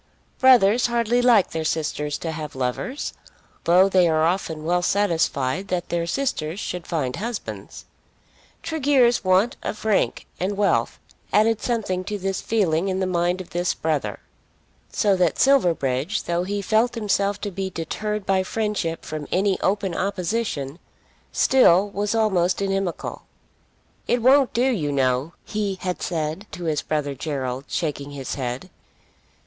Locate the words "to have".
2.17-2.55